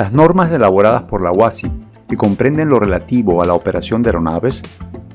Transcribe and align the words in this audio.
Las 0.00 0.14
normas 0.14 0.50
elaboradas 0.50 1.02
por 1.02 1.20
la 1.20 1.30
UASI, 1.30 1.70
que 2.08 2.16
comprenden 2.16 2.70
lo 2.70 2.80
relativo 2.80 3.42
a 3.42 3.44
la 3.44 3.52
operación 3.52 4.00
de 4.00 4.08
aeronaves, 4.08 4.62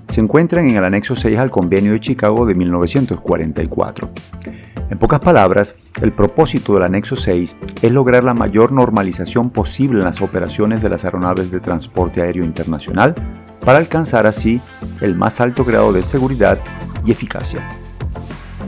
se 0.08 0.22
encuentran 0.22 0.70
en 0.70 0.78
el 0.78 0.86
anexo 0.86 1.16
6 1.16 1.40
al 1.40 1.50
Convenio 1.50 1.94
de 1.94 2.00
Chicago 2.00 2.46
de 2.46 2.54
1944. 2.54 4.12
En 4.92 5.00
pocas 5.00 5.20
palabras, 5.22 5.76
el 6.04 6.14
propósito 6.14 6.76
del 6.76 6.84
anexo 6.84 7.16
6 7.16 7.56
es 7.82 7.92
lograr 7.92 8.24
la 8.24 8.36
mayor 8.36 8.72
normalización 8.72 9.50
posible 9.50 9.98
en 9.98 10.06
las 10.06 10.22
operaciones 10.22 10.84
de 10.84 10.90
las 10.90 11.04
aeronaves 11.04 11.50
de 11.50 11.60
transporte 11.60 12.22
aéreo 12.22 12.46
internacional 12.46 13.16
para 13.62 13.80
alcanzar 13.80 14.28
así 14.28 14.62
el 15.02 15.16
más 15.16 15.42
alto 15.42 15.66
grado 15.66 15.94
de 15.94 16.04
seguridad 16.04 16.60
y 17.04 17.10
eficacia. 17.10 17.68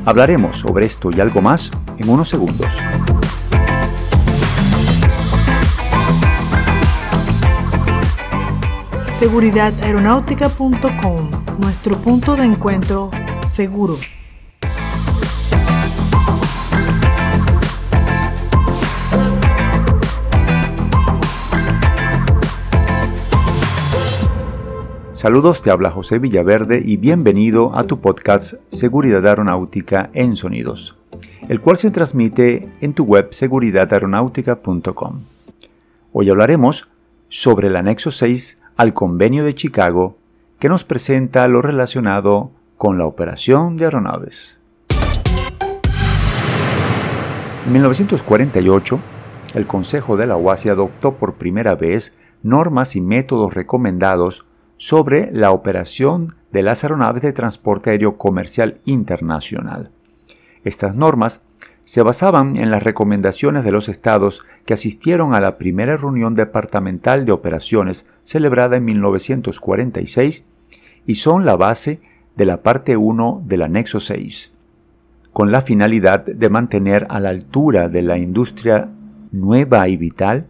Hablaremos 0.03 0.57
sobre 0.57 0.87
esto 0.87 1.11
y 1.15 1.21
algo 1.21 1.43
más 1.43 1.69
en 1.99 2.09
unos 2.09 2.27
segundos. 2.27 2.75
Seguridadaeronáutica.com, 9.19 11.31
nuestro 11.59 11.97
punto 11.97 12.35
de 12.35 12.43
encuentro 12.43 13.09
seguro. 13.51 13.95
Saludos, 25.13 25.63
te 25.63 25.71
habla 25.71 25.89
José 25.89 26.19
Villaverde 26.19 26.79
y 26.85 26.97
bienvenido 26.97 27.75
a 27.75 27.85
tu 27.85 27.99
podcast 27.99 28.53
Seguridad 28.69 29.25
Aeronáutica 29.25 30.11
en 30.13 30.35
Sonidos, 30.35 30.95
el 31.49 31.59
cual 31.59 31.77
se 31.77 31.89
transmite 31.89 32.71
en 32.81 32.93
tu 32.93 33.03
web 33.03 33.29
seguridadaeronáutica.com. 33.31 35.21
Hoy 36.13 36.29
hablaremos 36.29 36.87
sobre 37.29 37.69
el 37.69 37.77
anexo 37.77 38.11
6 38.11 38.59
al 38.77 38.93
Convenio 38.93 39.43
de 39.43 39.55
Chicago 39.55 40.17
que 40.59 40.69
nos 40.69 40.83
presenta 40.83 41.47
lo 41.47 41.61
relacionado 41.61 42.51
con 42.77 42.97
la 42.97 43.05
operación 43.05 43.75
de 43.75 43.85
aeronaves. 43.85 44.59
En 47.65 47.73
1948, 47.73 48.99
el 49.55 49.67
Consejo 49.67 50.15
de 50.15 50.27
la 50.27 50.37
UASI 50.37 50.69
adoptó 50.69 51.15
por 51.15 51.33
primera 51.33 51.75
vez 51.75 52.15
normas 52.43 52.95
y 52.95 53.01
métodos 53.01 53.55
recomendados 53.55 54.45
sobre 54.77 55.31
la 55.31 55.51
operación 55.51 56.35
de 56.51 56.61
las 56.61 56.83
aeronaves 56.83 57.23
de 57.23 57.33
transporte 57.33 57.89
aéreo 57.89 58.17
comercial 58.17 58.79
internacional. 58.85 59.89
Estas 60.63 60.95
normas 60.95 61.41
se 61.87 62.03
basaban 62.03 62.57
en 62.57 62.69
las 62.69 62.83
recomendaciones 62.83 63.63
de 63.63 63.71
los 63.71 63.87
estados 63.87 64.43
que 64.65 64.73
asistieron 64.73 65.33
a 65.33 65.39
la 65.39 65.57
primera 65.57 65.95
reunión 65.95 66.35
departamental 66.35 67.23
de 67.23 67.31
operaciones 67.31 68.05
celebrada 68.25 68.75
en 68.75 68.83
1946 68.83 70.43
y 71.05 71.15
son 71.15 71.45
la 71.45 71.55
base 71.55 72.01
de 72.35 72.45
la 72.45 72.61
parte 72.61 72.97
1 72.97 73.41
del 73.45 73.61
anexo 73.61 74.01
6, 74.01 74.51
con 75.31 75.53
la 75.53 75.61
finalidad 75.61 76.25
de 76.25 76.49
mantener 76.49 77.07
a 77.09 77.21
la 77.21 77.29
altura 77.29 77.87
de 77.87 78.01
la 78.01 78.17
industria 78.17 78.89
nueva 79.31 79.87
y 79.87 79.95
vital, 79.95 80.47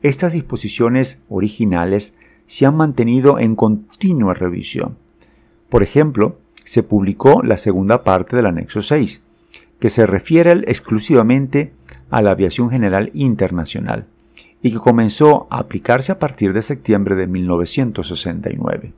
estas 0.00 0.32
disposiciones 0.32 1.20
originales 1.28 2.14
se 2.46 2.64
han 2.64 2.76
mantenido 2.76 3.38
en 3.38 3.56
continua 3.56 4.32
revisión. 4.32 4.96
Por 5.68 5.82
ejemplo, 5.82 6.38
se 6.64 6.82
publicó 6.82 7.42
la 7.42 7.58
segunda 7.58 8.04
parte 8.04 8.36
del 8.36 8.46
anexo 8.46 8.80
6, 8.80 9.22
que 9.80 9.90
se 9.90 10.06
refiere 10.06 10.52
exclusivamente 10.66 11.72
a 12.10 12.22
la 12.22 12.32
aviación 12.32 12.70
general 12.70 13.10
internacional 13.14 14.06
y 14.62 14.72
que 14.72 14.78
comenzó 14.78 15.46
a 15.50 15.58
aplicarse 15.58 16.12
a 16.12 16.18
partir 16.18 16.52
de 16.52 16.62
septiembre 16.62 17.14
de 17.14 17.26
1969. 17.26 18.92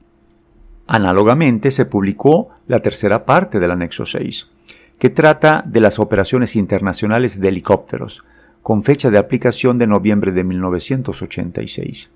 Análogamente 0.87 1.71
se 1.71 1.87
publicó 1.87 2.49
la 2.67 2.81
tercera 2.81 3.25
parte 3.25 3.61
del 3.61 3.71
anexo 3.71 4.07
6, 4.07 4.51
que 4.99 5.11
trata 5.11 5.63
de 5.67 5.81
las 5.81 5.99
operaciones 5.99 6.57
internacionales 6.57 7.41
de 7.41 7.49
helicópteros, 7.49 8.25
con 8.63 8.83
fecha 8.83 9.11
de 9.11 9.19
aplicación 9.19 9.79
de 9.79 9.87
noviembre 9.87 10.33
de 10.33 10.45
1986. 10.45 12.11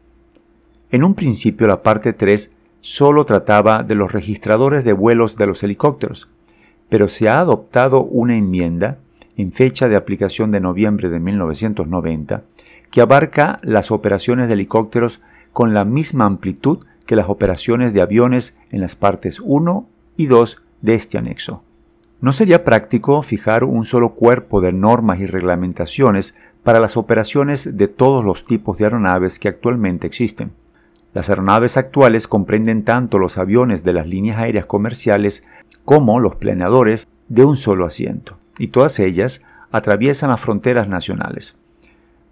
En 0.91 1.05
un 1.05 1.15
principio 1.15 1.67
la 1.67 1.83
parte 1.83 2.13
3 2.13 2.51
solo 2.81 3.25
trataba 3.25 3.83
de 3.83 3.95
los 3.95 4.13
registradores 4.13 4.85
de 4.85 4.93
vuelos 4.93 5.37
de 5.37 5.47
los 5.47 5.63
helicópteros, 5.63 6.29
pero 6.89 7.09
se 7.09 7.29
ha 7.29 7.41
adoptado 7.41 8.03
una 8.03 8.37
enmienda 8.37 8.99
en 9.37 9.53
fecha 9.53 9.89
de 9.89 9.97
aplicación 9.97 10.51
de 10.51 10.61
noviembre 10.61 11.09
de 11.09 11.21
1990 11.21 12.43
que 12.91 13.01
abarca 13.01 13.59
las 13.63 13.91
operaciones 13.91 14.47
de 14.47 14.55
helicópteros 14.55 15.21
con 15.53 15.75
la 15.75 15.85
misma 15.85 16.27
amplitud 16.27 16.85
que 17.07 17.17
las 17.17 17.29
operaciones 17.29 17.93
de 17.93 18.01
aviones 18.01 18.57
en 18.71 18.81
las 18.81 18.97
partes 18.97 19.41
1 19.41 19.87
y 20.17 20.27
2 20.27 20.63
de 20.83 20.95
este 20.95 21.19
anexo. 21.19 21.63
¿No 22.21 22.33
sería 22.33 22.65
práctico 22.65 23.21
fijar 23.23 23.65
un 23.65 23.85
solo 23.85 24.11
cuerpo 24.11 24.61
de 24.61 24.73
normas 24.73 25.21
y 25.21 25.27
reglamentaciones 25.27 26.35
para 26.63 26.81
las 26.81 26.97
operaciones 26.97 27.77
de 27.77 27.89
todos 27.89 28.25
los 28.25 28.47
tipos 28.47 28.79
de 28.79 28.85
aeronaves 28.85 29.39
que 29.39 29.49
actualmente 29.49 30.07
existen? 30.07 30.53
Las 31.15 31.31
aeronaves 31.31 31.77
actuales 31.77 32.27
comprenden 32.27 32.83
tanto 32.83 33.19
los 33.19 33.39
aviones 33.39 33.85
de 33.85 33.93
las 33.93 34.07
líneas 34.09 34.39
aéreas 34.39 34.67
comerciales 34.67 35.47
como 35.85 36.19
los 36.19 36.35
planeadores 36.35 37.07
de 37.29 37.45
un 37.45 37.57
solo 37.57 37.87
asiento, 37.87 38.37
y 38.59 38.69
todas 38.69 38.99
ellas 38.99 39.43
atraviesan 39.71 40.31
las 40.31 40.41
fronteras 40.41 40.89
nacionales. 40.89 41.57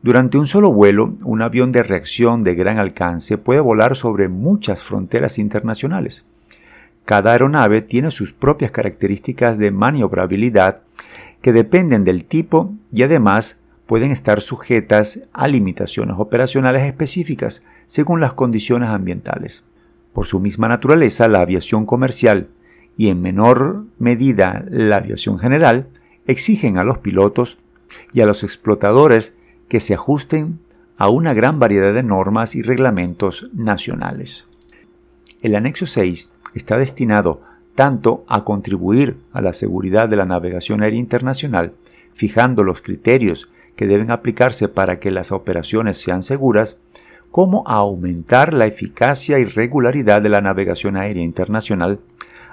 Durante 0.03 0.37
un 0.37 0.49
solo 0.49 0.73
vuelo, 0.73 1.15
un 1.25 1.43
avión 1.43 1.71
de 1.71 1.85
reacción 1.85 2.43
de 2.43 2.57
gran 2.57 2.79
alcance 2.79 3.39
puede 3.39 3.61
volar 3.61 3.95
sobre 3.95 4.29
muchas 4.29 4.83
fronteras 4.83 5.39
internacionales. 5.39 6.27
Cada 7.05 7.33
aeronave 7.33 7.83
tiene 7.83 8.11
sus 8.11 8.33
propias 8.33 8.73
características 8.73 9.59
de 9.59 9.71
maniobrabilidad 9.71 10.81
que 11.41 11.53
dependen 11.53 12.03
del 12.03 12.25
tipo 12.25 12.73
y 12.93 13.05
además 13.05 13.59
pueden 13.93 14.11
estar 14.11 14.41
sujetas 14.41 15.21
a 15.35 15.47
limitaciones 15.49 16.17
operacionales 16.19 16.85
específicas 16.85 17.63
según 17.85 18.23
las 18.23 18.33
condiciones 18.33 18.89
ambientales. 18.89 19.65
Por 20.15 20.25
su 20.25 20.41
misma 20.41 20.67
naturaleza, 20.67 21.29
la 21.29 21.43
aviación 21.43 21.85
comercial 21.85 22.49
y 22.97 23.09
en 23.09 23.21
menor 23.21 23.85
medida 23.99 24.65
la 24.71 24.97
aviación 24.97 25.39
general 25.39 25.89
exigen 26.27 26.79
a 26.79 26.85
los 26.85 27.01
pilotos 27.01 27.59
y 28.15 28.23
a 28.23 28.25
los 28.25 28.45
explotadores 28.45 29.35
que 29.69 29.79
se 29.79 29.93
ajusten 29.93 30.59
a 30.97 31.11
una 31.11 31.35
gran 31.35 31.59
variedad 31.59 31.93
de 31.93 32.03
normas 32.03 32.55
y 32.55 32.63
reglamentos 32.63 33.51
nacionales. 33.53 34.49
El 35.43 35.55
anexo 35.55 35.85
6 35.85 36.31
está 36.55 36.79
destinado 36.79 37.43
tanto 37.75 38.25
a 38.27 38.43
contribuir 38.43 39.19
a 39.35 39.43
la 39.43 39.53
seguridad 39.53 40.09
de 40.09 40.17
la 40.17 40.25
navegación 40.25 40.83
aérea 40.83 40.99
internacional, 40.99 41.75
fijando 42.15 42.65
los 42.65 42.81
criterios 42.81 43.51
que 43.83 43.89
deben 43.89 44.13
aplicarse 44.13 44.69
para 44.69 45.01
que 45.01 45.11
las 45.11 45.33
operaciones 45.33 45.99
sean 45.99 46.23
seguras, 46.23 46.79
como 47.33 47.65
a 47.67 47.79
aumentar 47.79 48.53
la 48.53 48.67
eficacia 48.67 49.41
y 49.41 49.45
regularidad 49.45 50.23
de 50.23 50.29
la 50.29 50.41
navegación 50.41 50.97
aérea 50.97 51.25
internacional, 51.25 51.99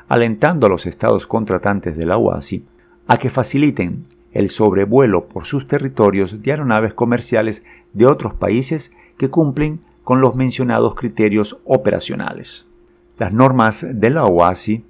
alentando 0.07 0.65
a 0.65 0.71
los 0.71 0.87
estados 0.87 1.27
contratantes 1.27 1.95
de 1.95 2.07
la 2.07 2.17
OASI 2.17 2.65
a 3.05 3.17
que 3.17 3.29
faciliten 3.29 4.05
el 4.31 4.49
sobrevuelo 4.49 5.25
por 5.25 5.45
sus 5.45 5.67
territorios 5.67 6.41
de 6.41 6.49
aeronaves 6.49 6.95
comerciales 6.95 7.61
de 7.93 8.07
otros 8.07 8.33
países 8.33 8.91
que 9.19 9.29
cumplen 9.29 9.81
con 10.03 10.21
los 10.21 10.33
mencionados 10.33 10.95
criterios 10.95 11.57
operacionales. 11.63 12.65
Las 13.19 13.31
normas 13.33 13.85
de 13.87 14.09
la 14.09 14.23
OASI 14.23 14.83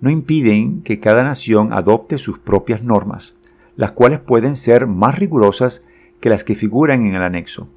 no 0.00 0.10
impiden 0.10 0.82
que 0.82 0.98
cada 0.98 1.22
nación 1.22 1.72
adopte 1.72 2.18
sus 2.18 2.40
propias 2.40 2.82
normas, 2.82 3.36
las 3.76 3.92
cuales 3.92 4.20
pueden 4.20 4.56
ser 4.56 4.86
más 4.86 5.18
rigurosas 5.18 5.84
que 6.20 6.30
las 6.30 6.44
que 6.44 6.54
figuran 6.54 7.06
en 7.06 7.14
el 7.14 7.22
anexo. 7.22 7.68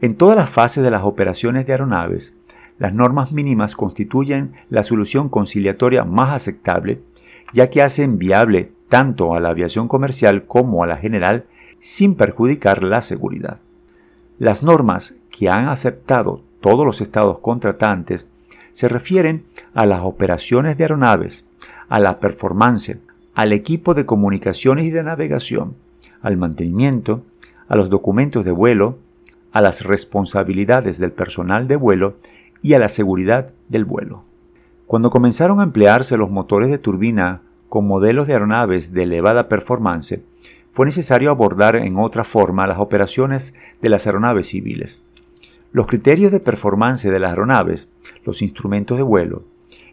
En 0.00 0.16
todas 0.16 0.36
las 0.36 0.50
fases 0.50 0.84
de 0.84 0.90
las 0.90 1.02
operaciones 1.04 1.66
de 1.66 1.72
aeronaves, 1.72 2.34
las 2.78 2.92
normas 2.92 3.32
mínimas 3.32 3.76
constituyen 3.76 4.52
la 4.68 4.82
solución 4.82 5.28
conciliatoria 5.28 6.04
más 6.04 6.34
aceptable, 6.34 7.00
ya 7.52 7.70
que 7.70 7.82
hacen 7.82 8.18
viable 8.18 8.72
tanto 8.88 9.34
a 9.34 9.40
la 9.40 9.50
aviación 9.50 9.88
comercial 9.88 10.44
como 10.44 10.82
a 10.82 10.86
la 10.86 10.96
general 10.96 11.44
sin 11.78 12.14
perjudicar 12.14 12.82
la 12.82 13.02
seguridad. 13.02 13.58
Las 14.38 14.62
normas 14.62 15.14
que 15.30 15.48
han 15.48 15.68
aceptado 15.68 16.42
todos 16.60 16.84
los 16.84 17.00
estados 17.00 17.38
contratantes 17.38 18.28
se 18.72 18.88
refieren 18.88 19.44
a 19.74 19.86
las 19.86 20.00
operaciones 20.02 20.76
de 20.76 20.84
aeronaves, 20.84 21.44
a 21.88 22.00
la 22.00 22.18
performance, 22.18 22.96
al 23.34 23.52
equipo 23.52 23.94
de 23.94 24.06
comunicaciones 24.06 24.86
y 24.86 24.90
de 24.90 25.02
navegación, 25.02 25.74
al 26.22 26.36
mantenimiento, 26.36 27.22
a 27.68 27.76
los 27.76 27.90
documentos 27.90 28.44
de 28.44 28.52
vuelo, 28.52 28.98
a 29.52 29.60
las 29.60 29.84
responsabilidades 29.84 30.98
del 30.98 31.12
personal 31.12 31.66
de 31.66 31.76
vuelo 31.76 32.16
y 32.62 32.74
a 32.74 32.78
la 32.78 32.88
seguridad 32.88 33.50
del 33.68 33.84
vuelo. 33.84 34.24
Cuando 34.86 35.10
comenzaron 35.10 35.60
a 35.60 35.64
emplearse 35.64 36.16
los 36.16 36.30
motores 36.30 36.70
de 36.70 36.78
turbina 36.78 37.42
con 37.68 37.86
modelos 37.86 38.26
de 38.26 38.34
aeronaves 38.34 38.92
de 38.92 39.02
elevada 39.02 39.48
performance, 39.48 40.20
fue 40.70 40.86
necesario 40.86 41.30
abordar 41.30 41.76
en 41.76 41.98
otra 41.98 42.24
forma 42.24 42.66
las 42.66 42.78
operaciones 42.78 43.54
de 43.80 43.88
las 43.88 44.06
aeronaves 44.06 44.48
civiles. 44.48 45.00
Los 45.72 45.86
criterios 45.86 46.30
de 46.30 46.40
performance 46.40 47.04
de 47.04 47.18
las 47.18 47.30
aeronaves, 47.30 47.88
los 48.24 48.42
instrumentos 48.42 48.96
de 48.96 49.02
vuelo, 49.02 49.42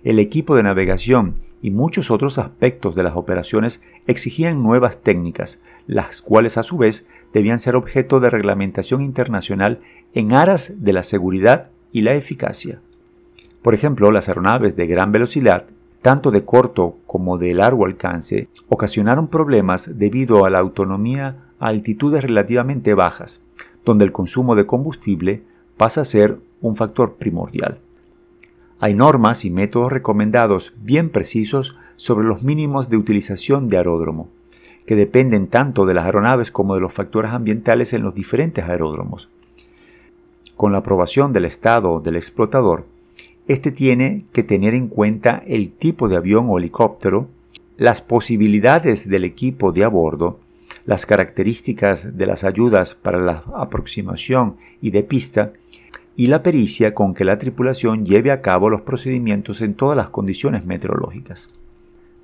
el 0.03 0.19
equipo 0.19 0.55
de 0.55 0.63
navegación 0.63 1.35
y 1.61 1.71
muchos 1.71 2.09
otros 2.11 2.37
aspectos 2.39 2.95
de 2.95 3.03
las 3.03 3.15
operaciones 3.15 3.81
exigían 4.07 4.63
nuevas 4.63 4.97
técnicas, 4.97 5.59
las 5.87 6.21
cuales 6.21 6.57
a 6.57 6.63
su 6.63 6.77
vez 6.77 7.05
debían 7.33 7.59
ser 7.59 7.75
objeto 7.75 8.19
de 8.19 8.29
reglamentación 8.29 9.01
internacional 9.01 9.79
en 10.13 10.33
aras 10.33 10.73
de 10.83 10.93
la 10.93 11.03
seguridad 11.03 11.69
y 11.91 12.01
la 12.01 12.13
eficacia. 12.13 12.79
Por 13.61 13.73
ejemplo, 13.73 14.11
las 14.11 14.27
aeronaves 14.27 14.75
de 14.75 14.87
gran 14.87 15.11
velocidad, 15.11 15.65
tanto 16.01 16.31
de 16.31 16.43
corto 16.43 16.97
como 17.05 17.37
de 17.37 17.53
largo 17.53 17.85
alcance, 17.85 18.47
ocasionaron 18.69 19.27
problemas 19.27 19.99
debido 19.99 20.45
a 20.45 20.49
la 20.49 20.59
autonomía 20.59 21.37
a 21.59 21.67
altitudes 21.67 22.23
relativamente 22.23 22.95
bajas, 22.95 23.41
donde 23.85 24.03
el 24.03 24.11
consumo 24.11 24.55
de 24.55 24.65
combustible 24.65 25.43
pasa 25.77 26.01
a 26.01 26.05
ser 26.05 26.37
un 26.59 26.75
factor 26.75 27.15
primordial. 27.15 27.79
Hay 28.83 28.95
normas 28.95 29.45
y 29.45 29.51
métodos 29.51 29.91
recomendados 29.91 30.73
bien 30.81 31.11
precisos 31.11 31.77
sobre 31.97 32.27
los 32.27 32.41
mínimos 32.41 32.89
de 32.89 32.97
utilización 32.97 33.67
de 33.67 33.77
aeródromo, 33.77 34.27
que 34.87 34.95
dependen 34.95 35.45
tanto 35.45 35.85
de 35.85 35.93
las 35.93 36.05
aeronaves 36.05 36.49
como 36.49 36.73
de 36.73 36.81
los 36.81 36.91
factores 36.91 37.31
ambientales 37.31 37.93
en 37.93 38.01
los 38.01 38.15
diferentes 38.15 38.65
aeródromos. 38.65 39.29
Con 40.57 40.71
la 40.71 40.79
aprobación 40.79 41.31
del 41.31 41.45
Estado 41.45 41.99
del 41.99 42.15
explotador, 42.15 42.87
éste 43.47 43.71
tiene 43.71 44.25
que 44.33 44.41
tener 44.41 44.73
en 44.73 44.87
cuenta 44.87 45.43
el 45.45 45.71
tipo 45.73 46.09
de 46.09 46.17
avión 46.17 46.47
o 46.49 46.57
helicóptero, 46.57 47.27
las 47.77 48.01
posibilidades 48.01 49.07
del 49.07 49.25
equipo 49.25 49.71
de 49.71 49.83
a 49.83 49.89
bordo, 49.89 50.39
las 50.87 51.05
características 51.05 52.17
de 52.17 52.25
las 52.25 52.43
ayudas 52.43 52.95
para 52.95 53.19
la 53.19 53.43
aproximación 53.55 54.55
y 54.81 54.89
de 54.89 55.03
pista, 55.03 55.53
y 56.15 56.27
la 56.27 56.43
pericia 56.43 56.93
con 56.93 57.13
que 57.13 57.25
la 57.25 57.37
tripulación 57.37 58.05
lleve 58.05 58.31
a 58.31 58.41
cabo 58.41 58.69
los 58.69 58.81
procedimientos 58.81 59.61
en 59.61 59.73
todas 59.73 59.97
las 59.97 60.09
condiciones 60.09 60.65
meteorológicas. 60.65 61.49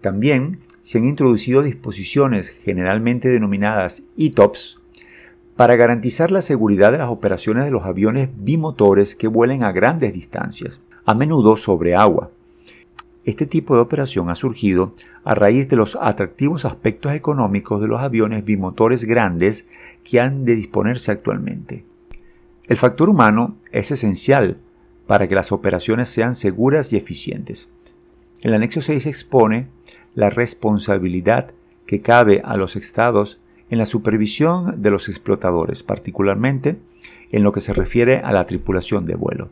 También 0.01 0.59
se 0.81 0.97
han 0.99 1.05
introducido 1.05 1.63
disposiciones 1.63 2.49
generalmente 2.49 3.29
denominadas 3.29 4.03
ETOPS 4.17 4.79
para 5.55 5.75
garantizar 5.75 6.31
la 6.31 6.41
seguridad 6.41 6.91
de 6.91 6.99
las 6.99 7.09
operaciones 7.09 7.65
de 7.65 7.71
los 7.71 7.83
aviones 7.83 8.29
bimotores 8.37 9.15
que 9.15 9.27
vuelen 9.27 9.63
a 9.63 9.71
grandes 9.71 10.13
distancias, 10.13 10.81
a 11.05 11.15
menudo 11.15 11.57
sobre 11.57 11.95
agua. 11.95 12.29
Este 13.25 13.45
tipo 13.45 13.75
de 13.75 13.81
operación 13.81 14.29
ha 14.29 14.35
surgido 14.35 14.93
a 15.25 15.35
raíz 15.35 15.67
de 15.67 15.75
los 15.75 15.97
atractivos 15.99 16.63
aspectos 16.63 17.11
económicos 17.11 17.81
de 17.81 17.87
los 17.87 17.99
aviones 17.99 18.45
bimotores 18.45 19.03
grandes 19.03 19.65
que 20.03 20.21
han 20.21 20.45
de 20.45 20.55
disponerse 20.55 21.11
actualmente. 21.11 21.83
El 22.67 22.75
factor 22.75 23.09
humano 23.09 23.55
es 23.71 23.91
esencial 23.91 24.57
para 25.05 25.27
que 25.27 25.35
las 25.35 25.53
operaciones 25.53 26.09
sean 26.09 26.35
seguras 26.35 26.91
y 26.91 26.97
eficientes. 26.97 27.69
El 28.41 28.53
anexo 28.53 28.81
6 28.81 29.05
expone 29.05 29.67
la 30.15 30.29
responsabilidad 30.29 31.51
que 31.85 32.01
cabe 32.01 32.41
a 32.43 32.57
los 32.57 32.75
estados 32.75 33.39
en 33.69 33.77
la 33.77 33.85
supervisión 33.85 34.81
de 34.81 34.91
los 34.91 35.07
explotadores, 35.07 35.81
particularmente 35.83 36.77
en 37.31 37.43
lo 37.43 37.53
que 37.53 37.61
se 37.61 37.73
refiere 37.73 38.17
a 38.17 38.33
la 38.33 38.45
tripulación 38.45 39.05
de 39.05 39.15
vuelo. 39.15 39.49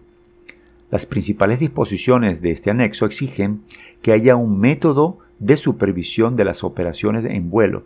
Las 0.92 1.06
principales 1.06 1.60
disposiciones 1.60 2.42
de 2.42 2.52
este 2.52 2.70
anexo 2.70 3.06
exigen 3.06 3.62
que 4.02 4.12
haya 4.12 4.36
un 4.36 4.60
método 4.60 5.20
de 5.40 5.56
supervisión 5.56 6.36
de 6.36 6.46
las 6.46 6.64
operaciones 6.64 7.24
en 7.26 7.50
vuelo, 7.50 7.84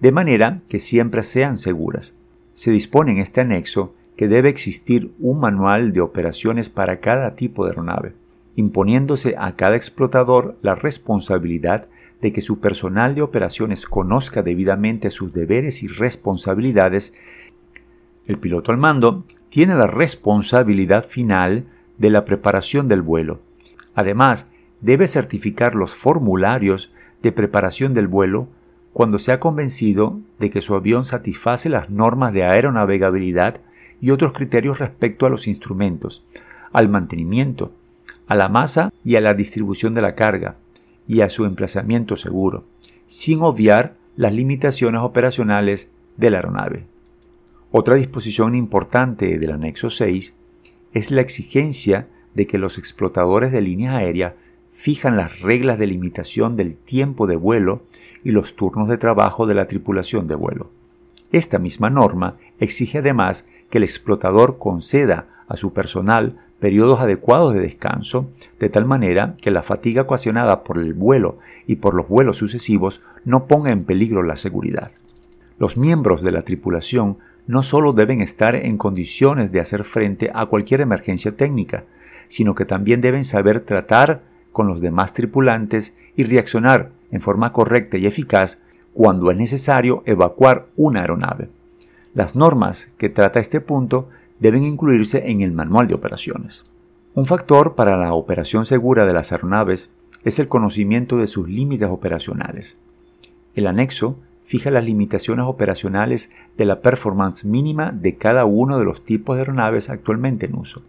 de 0.00 0.12
manera 0.12 0.60
que 0.68 0.80
siempre 0.80 1.22
sean 1.22 1.56
seguras. 1.56 2.14
Se 2.54 2.70
dispone 2.70 3.12
en 3.12 3.18
este 3.18 3.40
anexo 3.40 3.94
debe 4.28 4.48
existir 4.48 5.12
un 5.18 5.40
manual 5.40 5.92
de 5.92 6.00
operaciones 6.00 6.70
para 6.70 7.00
cada 7.00 7.34
tipo 7.34 7.64
de 7.64 7.70
aeronave, 7.70 8.12
imponiéndose 8.56 9.34
a 9.38 9.56
cada 9.56 9.76
explotador 9.76 10.56
la 10.62 10.74
responsabilidad 10.74 11.86
de 12.20 12.32
que 12.32 12.40
su 12.40 12.60
personal 12.60 13.14
de 13.14 13.22
operaciones 13.22 13.86
conozca 13.86 14.42
debidamente 14.42 15.10
sus 15.10 15.32
deberes 15.32 15.82
y 15.82 15.88
responsabilidades, 15.88 17.12
el 18.26 18.38
piloto 18.38 18.70
al 18.70 18.78
mando 18.78 19.24
tiene 19.48 19.74
la 19.74 19.88
responsabilidad 19.88 21.04
final 21.04 21.64
de 21.98 22.10
la 22.10 22.24
preparación 22.24 22.86
del 22.88 23.02
vuelo. 23.02 23.40
Además, 23.94 24.46
debe 24.80 25.08
certificar 25.08 25.74
los 25.74 25.94
formularios 25.94 26.92
de 27.22 27.32
preparación 27.32 27.92
del 27.92 28.08
vuelo 28.08 28.48
cuando 28.92 29.18
se 29.18 29.32
ha 29.32 29.40
convencido 29.40 30.20
de 30.38 30.50
que 30.50 30.60
su 30.60 30.74
avión 30.74 31.04
satisface 31.04 31.68
las 31.68 31.90
normas 31.90 32.32
de 32.32 32.44
aeronavegabilidad 32.44 33.60
y 34.02 34.10
otros 34.10 34.32
criterios 34.32 34.80
respecto 34.80 35.24
a 35.24 35.30
los 35.30 35.46
instrumentos, 35.46 36.26
al 36.72 36.90
mantenimiento, 36.90 37.72
a 38.26 38.34
la 38.34 38.48
masa 38.48 38.92
y 39.04 39.14
a 39.16 39.20
la 39.22 39.32
distribución 39.32 39.94
de 39.94 40.02
la 40.02 40.14
carga, 40.14 40.56
y 41.06 41.20
a 41.20 41.28
su 41.28 41.44
emplazamiento 41.44 42.16
seguro, 42.16 42.64
sin 43.06 43.42
obviar 43.42 43.94
las 44.16 44.32
limitaciones 44.32 45.00
operacionales 45.00 45.88
de 46.16 46.30
la 46.30 46.38
aeronave. 46.38 46.86
Otra 47.70 47.94
disposición 47.94 48.54
importante 48.54 49.38
del 49.38 49.52
anexo 49.52 49.88
6 49.88 50.34
es 50.92 51.10
la 51.10 51.20
exigencia 51.20 52.08
de 52.34 52.46
que 52.46 52.58
los 52.58 52.78
explotadores 52.78 53.52
de 53.52 53.62
línea 53.62 53.96
aérea 53.96 54.36
fijan 54.72 55.16
las 55.16 55.40
reglas 55.40 55.78
de 55.78 55.86
limitación 55.86 56.56
del 56.56 56.76
tiempo 56.76 57.26
de 57.26 57.36
vuelo 57.36 57.82
y 58.24 58.32
los 58.32 58.56
turnos 58.56 58.88
de 58.88 58.98
trabajo 58.98 59.46
de 59.46 59.54
la 59.54 59.66
tripulación 59.66 60.26
de 60.26 60.34
vuelo. 60.34 60.70
Esta 61.30 61.58
misma 61.58 61.88
norma 61.88 62.36
exige 62.58 62.98
además 62.98 63.46
que 63.72 63.78
el 63.78 63.84
explotador 63.84 64.58
conceda 64.58 65.28
a 65.48 65.56
su 65.56 65.72
personal 65.72 66.36
periodos 66.60 67.00
adecuados 67.00 67.54
de 67.54 67.60
descanso, 67.60 68.28
de 68.60 68.68
tal 68.68 68.84
manera 68.84 69.34
que 69.40 69.50
la 69.50 69.62
fatiga 69.62 70.02
ocasionada 70.02 70.62
por 70.62 70.76
el 70.76 70.92
vuelo 70.92 71.38
y 71.66 71.76
por 71.76 71.94
los 71.94 72.06
vuelos 72.06 72.36
sucesivos 72.36 73.00
no 73.24 73.46
ponga 73.46 73.72
en 73.72 73.84
peligro 73.84 74.22
la 74.22 74.36
seguridad. 74.36 74.90
Los 75.58 75.78
miembros 75.78 76.20
de 76.20 76.32
la 76.32 76.42
tripulación 76.42 77.16
no 77.46 77.62
solo 77.62 77.94
deben 77.94 78.20
estar 78.20 78.56
en 78.56 78.76
condiciones 78.76 79.50
de 79.52 79.60
hacer 79.60 79.84
frente 79.84 80.30
a 80.34 80.44
cualquier 80.44 80.82
emergencia 80.82 81.34
técnica, 81.34 81.84
sino 82.28 82.54
que 82.54 82.66
también 82.66 83.00
deben 83.00 83.24
saber 83.24 83.60
tratar 83.60 84.20
con 84.52 84.66
los 84.66 84.82
demás 84.82 85.14
tripulantes 85.14 85.94
y 86.14 86.24
reaccionar 86.24 86.90
en 87.10 87.22
forma 87.22 87.54
correcta 87.54 87.96
y 87.96 88.04
eficaz 88.04 88.60
cuando 88.92 89.30
es 89.30 89.38
necesario 89.38 90.02
evacuar 90.04 90.66
una 90.76 91.00
aeronave. 91.00 91.48
Las 92.14 92.36
normas 92.36 92.90
que 92.98 93.08
trata 93.08 93.40
este 93.40 93.60
punto 93.60 94.08
deben 94.38 94.64
incluirse 94.64 95.30
en 95.30 95.40
el 95.40 95.52
manual 95.52 95.88
de 95.88 95.94
operaciones. 95.94 96.64
Un 97.14 97.26
factor 97.26 97.74
para 97.74 97.96
la 97.96 98.12
operación 98.12 98.64
segura 98.64 99.06
de 99.06 99.14
las 99.14 99.32
aeronaves 99.32 99.90
es 100.24 100.38
el 100.38 100.48
conocimiento 100.48 101.16
de 101.16 101.26
sus 101.26 101.48
límites 101.48 101.88
operacionales. 101.88 102.76
El 103.54 103.66
anexo 103.66 104.16
fija 104.44 104.70
las 104.70 104.84
limitaciones 104.84 105.46
operacionales 105.46 106.30
de 106.56 106.64
la 106.64 106.80
performance 106.80 107.44
mínima 107.44 107.92
de 107.92 108.16
cada 108.16 108.44
uno 108.44 108.78
de 108.78 108.84
los 108.84 109.04
tipos 109.04 109.36
de 109.36 109.42
aeronaves 109.42 109.88
actualmente 109.88 110.46
en 110.46 110.56
uso. 110.56 110.82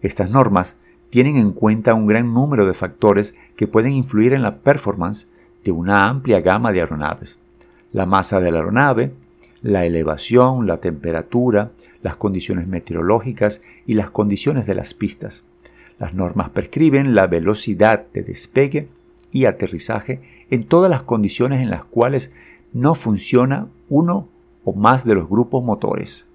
Estas 0.00 0.30
normas 0.30 0.76
tienen 1.10 1.36
en 1.36 1.52
cuenta 1.52 1.94
un 1.94 2.06
gran 2.06 2.32
número 2.32 2.66
de 2.66 2.74
factores 2.74 3.34
que 3.56 3.66
pueden 3.66 3.92
influir 3.92 4.32
en 4.32 4.42
la 4.42 4.56
performance 4.56 5.28
de 5.64 5.72
una 5.72 6.08
amplia 6.08 6.40
gama 6.40 6.72
de 6.72 6.80
aeronaves. 6.80 7.38
La 7.92 8.06
masa 8.06 8.40
de 8.40 8.50
la 8.50 8.58
aeronave, 8.58 9.12
la 9.62 9.84
elevación, 9.84 10.66
la 10.66 10.78
temperatura, 10.78 11.72
las 12.02 12.16
condiciones 12.16 12.66
meteorológicas 12.66 13.60
y 13.86 13.94
las 13.94 14.10
condiciones 14.10 14.66
de 14.66 14.74
las 14.74 14.94
pistas. 14.94 15.44
Las 15.98 16.14
normas 16.14 16.50
prescriben 16.50 17.14
la 17.14 17.26
velocidad 17.26 18.06
de 18.12 18.22
despegue 18.22 18.88
y 19.32 19.46
aterrizaje 19.46 20.20
en 20.50 20.64
todas 20.64 20.90
las 20.90 21.02
condiciones 21.02 21.60
en 21.60 21.70
las 21.70 21.84
cuales 21.84 22.30
no 22.72 22.94
funciona 22.94 23.68
uno 23.88 24.28
o 24.64 24.72
más 24.72 25.04
de 25.04 25.14
los 25.14 25.28
grupos 25.28 25.64
motores. 25.64 26.26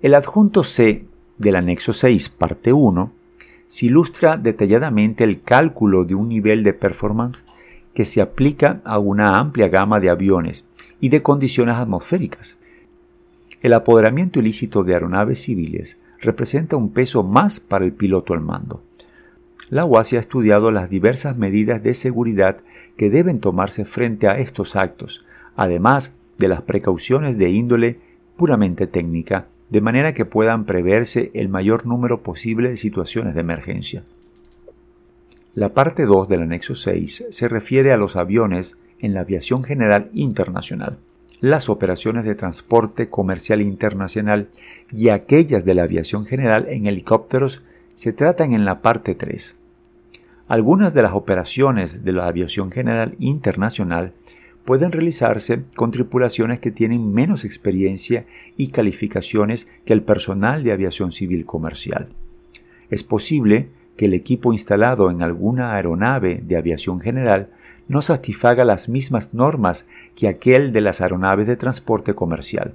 El 0.00 0.14
adjunto 0.14 0.62
C 0.62 1.04
del 1.38 1.56
anexo 1.56 1.92
6, 1.92 2.28
parte 2.28 2.72
1, 2.72 3.10
se 3.66 3.86
ilustra 3.86 4.36
detalladamente 4.36 5.24
el 5.24 5.42
cálculo 5.42 6.04
de 6.04 6.14
un 6.14 6.28
nivel 6.28 6.62
de 6.62 6.72
performance 6.72 7.44
que 7.94 8.04
se 8.04 8.20
aplica 8.20 8.80
a 8.84 8.98
una 8.98 9.36
amplia 9.36 9.68
gama 9.68 9.98
de 9.98 10.10
aviones 10.10 10.64
y 11.00 11.08
de 11.08 11.22
condiciones 11.22 11.76
atmosféricas. 11.76 12.58
El 13.62 13.72
apoderamiento 13.72 14.38
ilícito 14.38 14.84
de 14.84 14.94
aeronaves 14.94 15.42
civiles 15.42 15.98
representa 16.20 16.76
un 16.76 16.92
peso 16.92 17.22
más 17.22 17.60
para 17.60 17.84
el 17.84 17.92
piloto 17.92 18.34
al 18.34 18.40
mando. 18.40 18.82
La 19.68 19.84
UASI 19.84 20.16
ha 20.16 20.20
estudiado 20.20 20.70
las 20.70 20.90
diversas 20.90 21.36
medidas 21.36 21.82
de 21.82 21.94
seguridad 21.94 22.58
que 22.96 23.10
deben 23.10 23.40
tomarse 23.40 23.84
frente 23.84 24.28
a 24.28 24.38
estos 24.38 24.76
actos, 24.76 25.24
además 25.56 26.14
de 26.38 26.48
las 26.48 26.62
precauciones 26.62 27.36
de 27.36 27.50
índole 27.50 27.98
puramente 28.36 28.86
técnica, 28.86 29.46
de 29.70 29.80
manera 29.80 30.14
que 30.14 30.24
puedan 30.24 30.64
preverse 30.64 31.30
el 31.34 31.48
mayor 31.48 31.86
número 31.86 32.22
posible 32.22 32.68
de 32.68 32.76
situaciones 32.76 33.34
de 33.34 33.40
emergencia. 33.40 34.04
La 35.54 35.70
parte 35.70 36.04
2 36.04 36.28
del 36.28 36.42
anexo 36.42 36.74
6 36.74 37.26
se 37.30 37.48
refiere 37.48 37.90
a 37.92 37.96
los 37.96 38.14
aviones 38.14 38.78
en 39.00 39.14
la 39.14 39.20
aviación 39.20 39.64
general 39.64 40.10
internacional. 40.12 40.98
las 41.40 41.68
operaciones 41.68 42.24
de 42.24 42.34
transporte 42.34 43.10
comercial 43.10 43.60
internacional 43.60 44.48
y 44.90 45.10
aquellas 45.10 45.66
de 45.66 45.74
la 45.74 45.82
aviación 45.82 46.24
general 46.24 46.66
en 46.68 46.86
helicópteros 46.86 47.62
se 47.94 48.14
tratan 48.14 48.54
en 48.54 48.64
la 48.64 48.80
parte 48.80 49.14
3. 49.14 49.54
Algunas 50.48 50.94
de 50.94 51.02
las 51.02 51.12
operaciones 51.12 52.04
de 52.04 52.12
la 52.12 52.26
aviación 52.26 52.70
general 52.70 53.16
internacional 53.18 54.12
pueden 54.64 54.92
realizarse 54.92 55.62
con 55.76 55.90
tripulaciones 55.90 56.60
que 56.60 56.70
tienen 56.70 57.12
menos 57.12 57.44
experiencia 57.44 58.26
y 58.56 58.68
calificaciones 58.68 59.68
que 59.84 59.92
el 59.92 60.02
personal 60.02 60.64
de 60.64 60.72
aviación 60.72 61.12
civil 61.12 61.46
comercial. 61.46 62.08
Es 62.90 63.04
posible 63.04 63.68
que 63.96 64.06
el 64.06 64.14
equipo 64.14 64.52
instalado 64.52 65.10
en 65.10 65.22
alguna 65.22 65.74
aeronave 65.74 66.42
de 66.42 66.56
aviación 66.56 67.00
general 67.00 67.48
no 67.88 68.02
satisfaga 68.02 68.64
las 68.64 68.88
mismas 68.88 69.32
normas 69.34 69.86
que 70.14 70.28
aquel 70.28 70.72
de 70.72 70.80
las 70.80 71.00
aeronaves 71.00 71.46
de 71.46 71.56
transporte 71.56 72.14
comercial. 72.14 72.72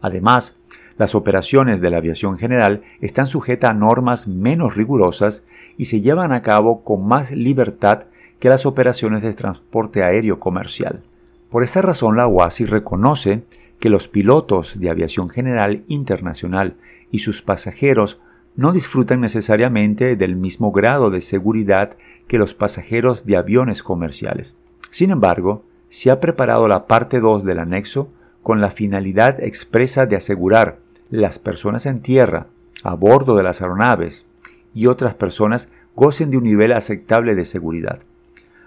Además, 0.00 0.58
las 0.96 1.14
operaciones 1.14 1.80
de 1.80 1.90
la 1.90 1.96
aviación 1.96 2.38
general 2.38 2.82
están 3.00 3.26
sujetas 3.26 3.70
a 3.70 3.74
normas 3.74 4.28
menos 4.28 4.76
rigurosas 4.76 5.44
y 5.76 5.86
se 5.86 6.00
llevan 6.00 6.32
a 6.32 6.42
cabo 6.42 6.84
con 6.84 7.06
más 7.06 7.32
libertad 7.32 8.04
que 8.38 8.48
las 8.48 8.66
operaciones 8.66 9.22
de 9.22 9.34
transporte 9.34 10.02
aéreo 10.02 10.38
comercial. 10.38 11.02
Por 11.50 11.62
esta 11.62 11.82
razón, 11.82 12.16
la 12.16 12.26
OASI 12.26 12.66
reconoce 12.66 13.42
que 13.80 13.88
los 13.88 14.08
pilotos 14.08 14.78
de 14.78 14.90
aviación 14.90 15.30
general 15.30 15.82
internacional 15.88 16.74
y 17.10 17.20
sus 17.20 17.42
pasajeros 17.42 18.20
no 18.56 18.72
disfrutan 18.72 19.20
necesariamente 19.20 20.16
del 20.16 20.36
mismo 20.36 20.70
grado 20.70 21.10
de 21.10 21.20
seguridad 21.20 21.96
que 22.28 22.38
los 22.38 22.54
pasajeros 22.54 23.26
de 23.26 23.36
aviones 23.36 23.82
comerciales. 23.82 24.56
Sin 24.90 25.10
embargo, 25.10 25.64
se 25.88 26.10
ha 26.10 26.20
preparado 26.20 26.68
la 26.68 26.86
parte 26.86 27.20
2 27.20 27.44
del 27.44 27.58
anexo 27.58 28.08
con 28.42 28.60
la 28.60 28.70
finalidad 28.70 29.42
expresa 29.42 30.06
de 30.06 30.16
asegurar 30.16 30.78
las 31.10 31.38
personas 31.38 31.86
en 31.86 32.00
tierra, 32.00 32.46
a 32.82 32.94
bordo 32.94 33.36
de 33.36 33.42
las 33.42 33.62
aeronaves 33.62 34.26
y 34.74 34.86
otras 34.86 35.14
personas 35.14 35.68
gocen 35.96 36.30
de 36.30 36.36
un 36.36 36.44
nivel 36.44 36.72
aceptable 36.72 37.34
de 37.34 37.44
seguridad. 37.44 38.00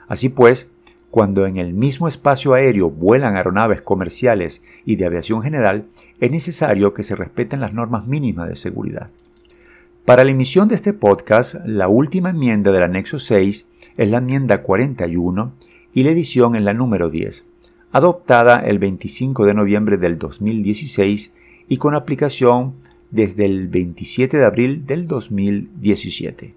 Así 0.07 0.29
pues, 0.29 0.69
cuando 1.11 1.45
en 1.45 1.57
el 1.57 1.73
mismo 1.73 2.07
espacio 2.07 2.53
aéreo 2.53 2.89
vuelan 2.89 3.35
aeronaves 3.35 3.81
comerciales 3.81 4.61
y 4.85 4.95
de 4.95 5.05
aviación 5.05 5.41
general, 5.41 5.85
es 6.19 6.31
necesario 6.31 6.93
que 6.93 7.03
se 7.03 7.15
respeten 7.15 7.59
las 7.59 7.73
normas 7.73 8.07
mínimas 8.07 8.49
de 8.49 8.55
seguridad. 8.55 9.09
Para 10.07 10.23
la 10.23 10.31
emisión 10.31 10.69
de 10.69 10.75
este 10.75 10.93
podcast, 10.93 11.55
la 11.65 11.89
última 11.89 12.29
enmienda 12.29 12.71
del 12.71 12.83
anexo 12.83 13.19
6 13.19 13.67
es 13.97 14.09
la 14.09 14.19
enmienda 14.19 14.61
41 14.61 15.51
y 15.93 16.03
la 16.03 16.11
edición 16.11 16.55
es 16.55 16.61
la 16.61 16.73
número 16.73 17.09
10, 17.09 17.43
adoptada 17.91 18.59
el 18.59 18.79
25 18.79 19.45
de 19.45 19.53
noviembre 19.53 19.97
del 19.97 20.17
2016 20.17 21.33
y 21.67 21.75
con 21.75 21.93
aplicación 21.93 22.75
desde 23.11 23.47
el 23.47 23.67
27 23.67 24.37
de 24.37 24.45
abril 24.45 24.85
del 24.85 25.09
2017. 25.09 26.55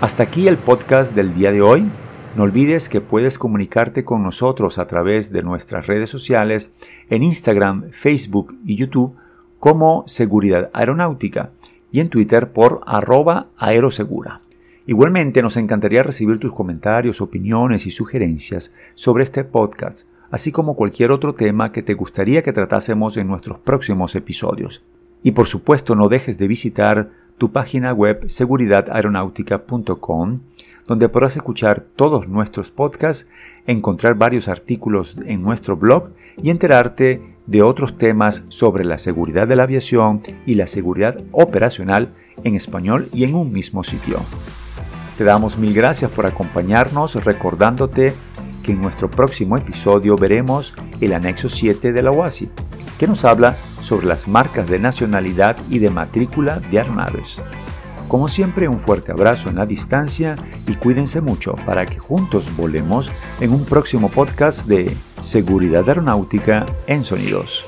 Hasta 0.00 0.22
aquí 0.22 0.46
el 0.46 0.58
podcast 0.58 1.12
del 1.12 1.34
día 1.34 1.50
de 1.50 1.60
hoy. 1.60 1.90
No 2.36 2.44
olvides 2.44 2.88
que 2.88 3.00
puedes 3.00 3.36
comunicarte 3.36 4.04
con 4.04 4.22
nosotros 4.22 4.78
a 4.78 4.86
través 4.86 5.32
de 5.32 5.42
nuestras 5.42 5.88
redes 5.88 6.08
sociales 6.08 6.70
en 7.10 7.24
Instagram, 7.24 7.90
Facebook 7.90 8.56
y 8.64 8.76
YouTube 8.76 9.16
como 9.58 10.04
Seguridad 10.06 10.70
Aeronáutica 10.72 11.50
y 11.90 12.00
en 12.00 12.08
Twitter 12.08 12.52
por 12.52 12.80
arroba 12.86 13.48
aerosegura. 13.56 14.40
Igualmente 14.86 15.42
nos 15.42 15.56
encantaría 15.56 16.02
recibir 16.02 16.38
tus 16.38 16.52
comentarios, 16.52 17.20
opiniones 17.20 17.86
y 17.86 17.90
sugerencias 17.90 18.72
sobre 18.94 19.24
este 19.24 19.44
podcast, 19.44 20.08
así 20.30 20.52
como 20.52 20.76
cualquier 20.76 21.10
otro 21.10 21.34
tema 21.34 21.72
que 21.72 21.82
te 21.82 21.94
gustaría 21.94 22.42
que 22.42 22.52
tratásemos 22.52 23.16
en 23.16 23.28
nuestros 23.28 23.58
próximos 23.58 24.14
episodios. 24.14 24.84
Y 25.22 25.32
por 25.32 25.46
supuesto 25.46 25.94
no 25.94 26.08
dejes 26.08 26.38
de 26.38 26.48
visitar 26.48 27.10
tu 27.36 27.52
página 27.52 27.92
web 27.92 28.28
seguridadaeronáutica.com 28.28 30.40
donde 30.88 31.10
podrás 31.10 31.36
escuchar 31.36 31.84
todos 31.94 32.28
nuestros 32.28 32.70
podcasts, 32.70 33.28
encontrar 33.66 34.14
varios 34.14 34.48
artículos 34.48 35.14
en 35.26 35.42
nuestro 35.42 35.76
blog 35.76 36.08
y 36.42 36.48
enterarte 36.48 37.36
de 37.48 37.62
otros 37.62 37.96
temas 37.96 38.44
sobre 38.48 38.84
la 38.84 38.98
seguridad 38.98 39.48
de 39.48 39.56
la 39.56 39.62
aviación 39.62 40.20
y 40.46 40.54
la 40.54 40.66
seguridad 40.66 41.16
operacional 41.32 42.14
en 42.44 42.54
español 42.54 43.08
y 43.12 43.24
en 43.24 43.34
un 43.34 43.52
mismo 43.52 43.82
sitio. 43.82 44.20
Te 45.16 45.24
damos 45.24 45.58
mil 45.58 45.74
gracias 45.74 46.10
por 46.10 46.26
acompañarnos 46.26 47.24
recordándote 47.24 48.12
que 48.62 48.72
en 48.72 48.82
nuestro 48.82 49.10
próximo 49.10 49.56
episodio 49.56 50.14
veremos 50.14 50.74
el 51.00 51.14
anexo 51.14 51.48
7 51.48 51.92
de 51.92 52.02
la 52.02 52.10
OASI, 52.10 52.50
que 52.98 53.08
nos 53.08 53.24
habla 53.24 53.56
sobre 53.82 54.06
las 54.06 54.28
marcas 54.28 54.68
de 54.68 54.78
nacionalidad 54.78 55.56
y 55.70 55.78
de 55.78 55.88
matrícula 55.88 56.60
de 56.60 56.78
aeronaves. 56.78 57.40
Como 58.08 58.28
siempre, 58.28 58.68
un 58.68 58.78
fuerte 58.78 59.12
abrazo 59.12 59.50
en 59.50 59.56
la 59.56 59.66
distancia 59.66 60.34
y 60.66 60.74
cuídense 60.76 61.20
mucho 61.20 61.54
para 61.66 61.84
que 61.84 61.98
juntos 61.98 62.48
volemos 62.56 63.12
en 63.38 63.52
un 63.52 63.66
próximo 63.66 64.08
podcast 64.10 64.66
de 64.66 64.96
Seguridad 65.20 65.86
Aeronáutica 65.86 66.64
en 66.86 67.04
Sonidos. 67.04 67.66